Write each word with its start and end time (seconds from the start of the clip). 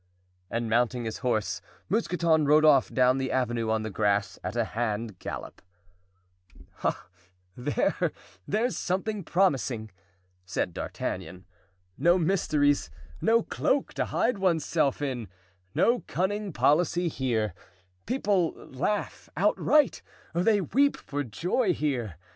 And 0.49 0.67
mounting 0.67 1.05
his 1.05 1.19
horse 1.19 1.61
Mousqueton 1.87 2.47
rode 2.47 2.65
off 2.65 2.91
down 2.91 3.19
the 3.19 3.31
avenue 3.31 3.69
on 3.69 3.83
the 3.83 3.91
grass 3.91 4.39
at 4.43 4.55
a 4.55 4.63
hand 4.73 5.19
gallop. 5.19 5.61
"Ah, 6.83 7.05
there! 7.55 8.11
there's 8.47 8.75
something 8.75 9.23
promising," 9.23 9.91
said 10.43 10.73
D'Artagnan. 10.73 11.45
"No 11.99 12.17
mysteries, 12.17 12.89
no 13.21 13.43
cloak 13.43 13.93
to 13.93 14.05
hide 14.05 14.39
one's 14.39 14.65
self 14.65 15.03
in, 15.03 15.27
no 15.75 15.99
cunning 16.07 16.51
policy 16.51 17.07
here; 17.07 17.53
people 18.07 18.53
laugh 18.55 19.29
outright, 19.37 20.01
they 20.33 20.61
weep 20.61 20.97
for 20.97 21.23
joy 21.23 21.73
here. 21.75 22.15